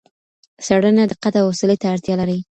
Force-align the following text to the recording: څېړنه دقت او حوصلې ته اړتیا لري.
څېړنه 0.65 1.03
دقت 1.11 1.33
او 1.39 1.47
حوصلې 1.51 1.77
ته 1.81 1.87
اړتیا 1.93 2.15
لري. 2.21 2.37